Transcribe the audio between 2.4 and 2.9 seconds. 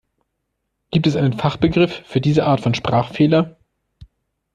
Art von